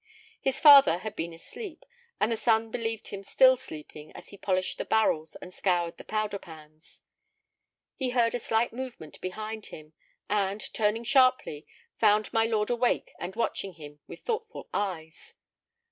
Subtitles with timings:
[0.41, 1.85] His father had been asleep,
[2.19, 6.03] and the son believed him still sleeping as he polished the barrels and scoured the
[6.03, 7.01] powder pans.
[7.95, 9.93] He heard a slight movement behind him,
[10.27, 11.67] and, turning sharply,
[11.99, 15.35] found my lord awake and watching him with thoughtful eyes.